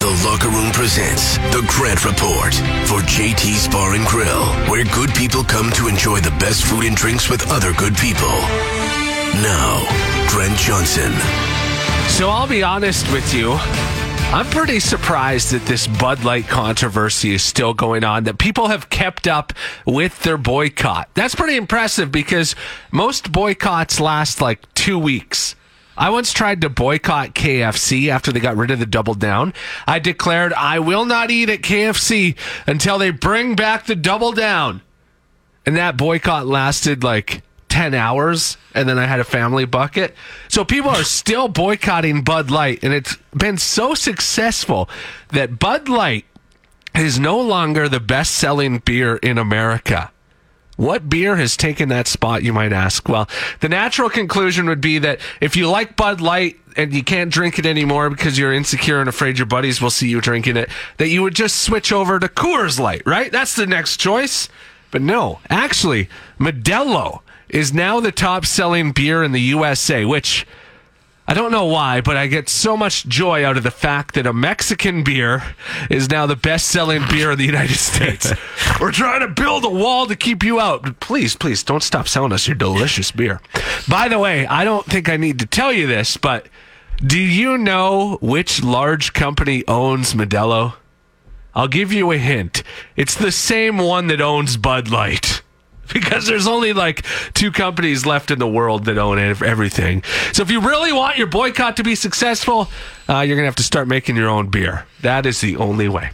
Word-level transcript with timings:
The 0.00 0.24
Locker 0.24 0.48
Room 0.48 0.72
presents 0.72 1.36
The 1.52 1.62
Grant 1.68 2.06
Report 2.06 2.54
for 2.88 3.00
JT's 3.06 3.68
Bar 3.68 3.92
and 3.92 4.06
Grill, 4.06 4.46
where 4.70 4.82
good 4.86 5.10
people 5.10 5.44
come 5.44 5.70
to 5.72 5.88
enjoy 5.88 6.20
the 6.20 6.30
best 6.40 6.64
food 6.64 6.84
and 6.84 6.96
drinks 6.96 7.28
with 7.28 7.46
other 7.50 7.74
good 7.74 7.94
people. 7.98 8.26
Now, 9.44 9.84
Grant 10.30 10.56
Johnson. 10.56 11.12
So 12.08 12.30
I'll 12.30 12.48
be 12.48 12.62
honest 12.62 13.12
with 13.12 13.34
you. 13.34 13.52
I'm 14.32 14.46
pretty 14.46 14.80
surprised 14.80 15.52
that 15.52 15.66
this 15.66 15.86
Bud 15.86 16.24
Light 16.24 16.48
controversy 16.48 17.34
is 17.34 17.44
still 17.44 17.74
going 17.74 18.02
on, 18.02 18.24
that 18.24 18.38
people 18.38 18.68
have 18.68 18.88
kept 18.88 19.28
up 19.28 19.52
with 19.84 20.18
their 20.22 20.38
boycott. 20.38 21.10
That's 21.12 21.34
pretty 21.34 21.56
impressive 21.56 22.10
because 22.10 22.56
most 22.90 23.30
boycotts 23.30 24.00
last 24.00 24.40
like 24.40 24.60
two 24.72 24.98
weeks. 24.98 25.56
I 26.00 26.08
once 26.08 26.32
tried 26.32 26.62
to 26.62 26.70
boycott 26.70 27.34
KFC 27.34 28.08
after 28.08 28.32
they 28.32 28.40
got 28.40 28.56
rid 28.56 28.70
of 28.70 28.78
the 28.78 28.86
double 28.86 29.12
down. 29.12 29.52
I 29.86 29.98
declared 29.98 30.54
I 30.54 30.78
will 30.78 31.04
not 31.04 31.30
eat 31.30 31.50
at 31.50 31.60
KFC 31.60 32.38
until 32.66 32.96
they 32.96 33.10
bring 33.10 33.54
back 33.54 33.84
the 33.84 33.94
double 33.94 34.32
down. 34.32 34.80
And 35.66 35.76
that 35.76 35.98
boycott 35.98 36.46
lasted 36.46 37.04
like 37.04 37.42
10 37.68 37.92
hours 37.92 38.56
and 38.74 38.88
then 38.88 38.98
I 38.98 39.04
had 39.04 39.20
a 39.20 39.24
family 39.24 39.66
bucket. 39.66 40.14
So 40.48 40.64
people 40.64 40.90
are 40.90 41.04
still 41.04 41.48
boycotting 41.48 42.22
Bud 42.22 42.50
Light 42.50 42.82
and 42.82 42.94
it's 42.94 43.16
been 43.36 43.58
so 43.58 43.94
successful 43.94 44.88
that 45.32 45.58
Bud 45.58 45.90
Light 45.90 46.24
is 46.94 47.20
no 47.20 47.38
longer 47.38 47.90
the 47.90 48.00
best 48.00 48.36
selling 48.36 48.78
beer 48.78 49.16
in 49.16 49.36
America. 49.36 50.10
What 50.80 51.10
beer 51.10 51.36
has 51.36 51.58
taken 51.58 51.90
that 51.90 52.08
spot, 52.08 52.42
you 52.42 52.54
might 52.54 52.72
ask? 52.72 53.06
Well, 53.06 53.28
the 53.60 53.68
natural 53.68 54.08
conclusion 54.08 54.66
would 54.66 54.80
be 54.80 54.98
that 55.00 55.20
if 55.38 55.54
you 55.54 55.68
like 55.68 55.94
Bud 55.94 56.22
Light 56.22 56.58
and 56.74 56.94
you 56.94 57.04
can't 57.04 57.30
drink 57.30 57.58
it 57.58 57.66
anymore 57.66 58.08
because 58.08 58.38
you're 58.38 58.54
insecure 58.54 58.98
and 58.98 59.06
afraid 59.06 59.36
your 59.36 59.44
buddies 59.44 59.82
will 59.82 59.90
see 59.90 60.08
you 60.08 60.22
drinking 60.22 60.56
it, 60.56 60.70
that 60.96 61.08
you 61.08 61.20
would 61.20 61.34
just 61.34 61.60
switch 61.60 61.92
over 61.92 62.18
to 62.18 62.28
Coors 62.28 62.80
Light, 62.80 63.02
right? 63.04 63.30
That's 63.30 63.54
the 63.56 63.66
next 63.66 63.98
choice. 63.98 64.48
But 64.90 65.02
no, 65.02 65.40
actually, 65.50 66.08
Modelo 66.38 67.20
is 67.50 67.74
now 67.74 68.00
the 68.00 68.10
top 68.10 68.46
selling 68.46 68.92
beer 68.92 69.22
in 69.22 69.32
the 69.32 69.40
USA, 69.42 70.06
which 70.06 70.46
I 71.28 71.34
don't 71.34 71.52
know 71.52 71.66
why, 71.66 72.00
but 72.00 72.16
I 72.16 72.26
get 72.26 72.48
so 72.48 72.74
much 72.74 73.06
joy 73.06 73.44
out 73.44 73.56
of 73.56 73.62
the 73.64 73.70
fact 73.70 74.14
that 74.14 74.26
a 74.26 74.32
Mexican 74.32 75.04
beer 75.04 75.54
is 75.90 76.08
now 76.08 76.24
the 76.24 76.36
best 76.36 76.68
selling 76.68 77.02
beer 77.10 77.32
in 77.32 77.38
the 77.38 77.44
United 77.44 77.76
States. 77.76 78.32
We're 78.80 78.92
trying 78.92 79.20
to 79.20 79.28
build 79.28 79.66
a 79.66 79.68
wall 79.68 80.06
to 80.06 80.16
keep 80.16 80.42
you 80.42 80.58
out. 80.58 81.00
Please, 81.00 81.36
please 81.36 81.62
don't 81.62 81.82
stop 81.82 82.08
selling 82.08 82.32
us 82.32 82.48
your 82.48 82.54
delicious 82.56 83.10
beer. 83.10 83.42
By 83.86 84.08
the 84.08 84.18
way, 84.18 84.46
I 84.46 84.64
don't 84.64 84.86
think 84.86 85.10
I 85.10 85.18
need 85.18 85.38
to 85.40 85.46
tell 85.46 85.70
you 85.70 85.86
this, 85.86 86.16
but 86.16 86.46
do 87.04 87.18
you 87.18 87.58
know 87.58 88.16
which 88.22 88.62
large 88.62 89.12
company 89.12 89.64
owns 89.68 90.14
Modelo? 90.14 90.76
I'll 91.54 91.68
give 91.68 91.92
you 91.92 92.10
a 92.10 92.16
hint. 92.16 92.62
It's 92.96 93.14
the 93.14 93.30
same 93.32 93.76
one 93.76 94.06
that 94.06 94.22
owns 94.22 94.56
Bud 94.56 94.88
Light 94.88 95.42
because 95.92 96.26
there's 96.26 96.46
only 96.46 96.72
like 96.72 97.04
two 97.34 97.52
companies 97.52 98.06
left 98.06 98.30
in 98.30 98.38
the 98.38 98.48
world 98.48 98.86
that 98.86 98.96
own 98.96 99.18
everything. 99.18 100.02
So 100.32 100.42
if 100.42 100.50
you 100.50 100.60
really 100.60 100.94
want 100.94 101.18
your 101.18 101.26
boycott 101.26 101.76
to 101.76 101.82
be 101.82 101.94
successful, 101.94 102.70
uh, 103.10 103.20
you're 103.20 103.36
going 103.36 103.44
to 103.44 103.50
have 103.50 103.56
to 103.56 103.62
start 103.62 103.88
making 103.88 104.16
your 104.16 104.30
own 104.30 104.48
beer. 104.48 104.86
That 105.02 105.26
is 105.26 105.42
the 105.42 105.58
only 105.58 105.88
way. 105.88 106.12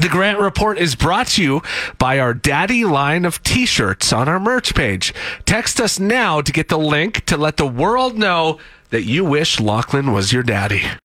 The 0.00 0.08
Grant 0.08 0.38
Report 0.38 0.78
is 0.78 0.94
brought 0.94 1.26
to 1.26 1.42
you 1.42 1.62
by 1.98 2.18
our 2.18 2.32
Daddy 2.32 2.86
line 2.86 3.26
of 3.26 3.42
t 3.42 3.66
shirts 3.66 4.14
on 4.14 4.30
our 4.30 4.40
merch 4.40 4.74
page. 4.74 5.12
Text 5.44 5.78
us 5.78 6.00
now 6.00 6.40
to 6.40 6.50
get 6.52 6.70
the 6.70 6.78
link 6.78 7.26
to 7.26 7.36
let 7.36 7.58
the 7.58 7.66
world 7.66 8.16
know 8.16 8.58
that 8.88 9.02
you 9.02 9.26
wish 9.26 9.60
Lachlan 9.60 10.12
was 10.12 10.32
your 10.32 10.42
daddy. 10.42 10.84